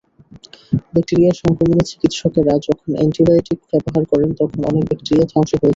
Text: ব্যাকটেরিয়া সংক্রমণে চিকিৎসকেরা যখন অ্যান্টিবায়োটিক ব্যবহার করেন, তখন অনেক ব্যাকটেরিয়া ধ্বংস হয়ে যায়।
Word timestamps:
ব্যাকটেরিয়া 0.93 1.31
সংক্রমণে 1.41 1.83
চিকিৎসকেরা 1.91 2.53
যখন 2.67 2.89
অ্যান্টিবায়োটিক 2.93 3.59
ব্যবহার 3.71 4.03
করেন, 4.11 4.29
তখন 4.39 4.59
অনেক 4.69 4.83
ব্যাকটেরিয়া 4.89 5.25
ধ্বংস 5.31 5.51
হয়ে 5.51 5.57
যায়। 5.57 5.69